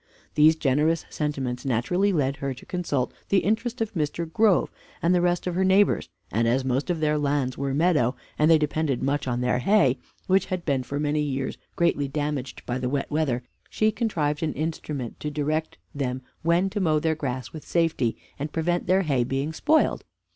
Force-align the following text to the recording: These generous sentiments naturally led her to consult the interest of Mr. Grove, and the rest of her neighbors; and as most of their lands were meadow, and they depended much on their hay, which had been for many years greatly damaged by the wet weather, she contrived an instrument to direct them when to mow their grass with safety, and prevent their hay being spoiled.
These 0.33 0.55
generous 0.55 1.05
sentiments 1.11 1.63
naturally 1.63 2.11
led 2.11 2.37
her 2.37 2.55
to 2.55 2.65
consult 2.65 3.13
the 3.29 3.41
interest 3.43 3.81
of 3.81 3.93
Mr. 3.93 4.25
Grove, 4.27 4.71
and 4.99 5.13
the 5.13 5.21
rest 5.21 5.45
of 5.45 5.53
her 5.53 5.63
neighbors; 5.63 6.09
and 6.31 6.47
as 6.47 6.65
most 6.65 6.89
of 6.89 7.01
their 7.01 7.19
lands 7.19 7.55
were 7.55 7.75
meadow, 7.75 8.15
and 8.39 8.49
they 8.49 8.57
depended 8.57 9.03
much 9.03 9.27
on 9.27 9.41
their 9.41 9.59
hay, 9.59 9.99
which 10.25 10.47
had 10.47 10.65
been 10.65 10.81
for 10.81 10.99
many 10.99 11.21
years 11.21 11.59
greatly 11.75 12.07
damaged 12.07 12.65
by 12.65 12.79
the 12.79 12.89
wet 12.89 13.11
weather, 13.11 13.43
she 13.69 13.91
contrived 13.91 14.41
an 14.41 14.53
instrument 14.53 15.19
to 15.19 15.29
direct 15.29 15.77
them 15.93 16.23
when 16.41 16.67
to 16.71 16.79
mow 16.79 16.97
their 16.97 17.13
grass 17.13 17.53
with 17.53 17.63
safety, 17.63 18.17
and 18.39 18.51
prevent 18.51 18.87
their 18.87 19.03
hay 19.03 19.23
being 19.23 19.53
spoiled. 19.53 20.03